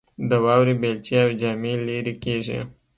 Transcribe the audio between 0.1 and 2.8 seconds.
د واورې بیلچې او جامې لیرې کیږي